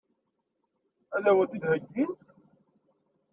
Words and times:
Ad 1.15 1.25
wen-t-id-heggint? 1.35 2.21